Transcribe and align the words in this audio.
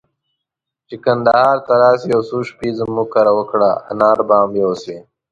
چي 0.87 0.95
کندهار 1.05 1.57
ته 1.65 1.73
راسې، 1.81 2.05
يو 2.13 2.21
څو 2.29 2.37
شپې 2.49 2.69
زموږ 2.79 3.07
کره 3.13 3.31
وکړه، 3.37 3.71
انار 3.91 4.19
به 4.27 4.35
هم 4.41 4.51
يوسې. 4.63 4.97